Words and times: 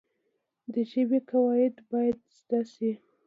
د 0.73 0.73
ژبي 0.91 1.19
قواعد 1.29 1.75
باید 1.91 2.17
زده 2.39 2.61
سي. 2.73 2.91